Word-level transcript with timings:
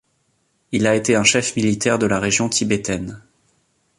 Il 0.71 0.87
a 0.87 0.95
été 0.95 1.15
un 1.15 1.23
chef 1.23 1.55
militaire 1.55 1.99
de 1.99 2.07
la 2.07 2.19
région 2.19 2.49
tibétaine. 2.49 3.21